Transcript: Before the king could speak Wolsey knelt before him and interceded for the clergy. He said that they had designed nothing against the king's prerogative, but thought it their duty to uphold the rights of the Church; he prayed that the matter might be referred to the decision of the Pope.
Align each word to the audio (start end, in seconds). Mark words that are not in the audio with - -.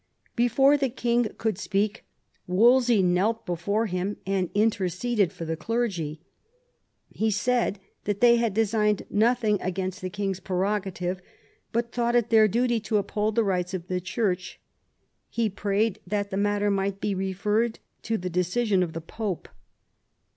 Before 0.35 0.77
the 0.77 0.89
king 0.89 1.27
could 1.37 1.59
speak 1.59 2.05
Wolsey 2.47 3.03
knelt 3.03 3.45
before 3.45 3.85
him 3.85 4.17
and 4.25 4.49
interceded 4.55 5.31
for 5.31 5.45
the 5.45 5.55
clergy. 5.55 6.19
He 7.11 7.29
said 7.29 7.77
that 8.05 8.19
they 8.19 8.37
had 8.37 8.55
designed 8.55 9.05
nothing 9.11 9.61
against 9.61 10.01
the 10.01 10.09
king's 10.09 10.39
prerogative, 10.39 11.21
but 11.71 11.91
thought 11.91 12.15
it 12.15 12.31
their 12.31 12.47
duty 12.47 12.79
to 12.79 12.97
uphold 12.97 13.35
the 13.35 13.43
rights 13.43 13.75
of 13.75 13.89
the 13.89 14.01
Church; 14.01 14.59
he 15.29 15.49
prayed 15.51 15.99
that 16.07 16.31
the 16.31 16.35
matter 16.35 16.71
might 16.71 16.99
be 16.99 17.13
referred 17.13 17.77
to 18.01 18.17
the 18.17 18.27
decision 18.27 18.81
of 18.81 18.93
the 18.93 19.01
Pope. 19.01 19.47